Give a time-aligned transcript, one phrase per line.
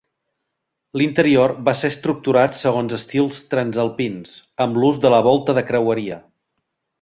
[1.01, 4.33] L'interior va ser estructurat segons estils transalpins,
[4.67, 6.19] amb l'ús de la volta de creueria.